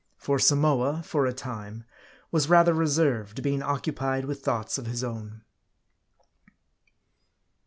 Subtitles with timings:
[0.17, 1.83] For Samoa, for a time,
[2.31, 5.43] was rather reserved, being occupied with thoughts of his own.